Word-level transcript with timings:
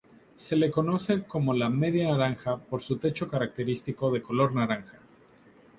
Se 0.35 0.55
le 0.55 0.71
conoce 0.71 1.25
como 1.25 1.53
"La 1.53 1.69
Media 1.69 2.09
Naranja" 2.09 2.57
por 2.57 2.81
su 2.81 2.97
techo 2.97 3.27
característico 3.27 4.09
de 4.09 4.23
color 4.23 4.51
naranja. 4.55 4.97